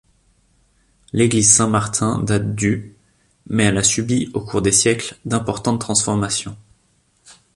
[1.13, 2.95] L'église Saint-Martin date du
[3.45, 6.57] mais elle a subi, au cours des siècles, d’importantes transformations.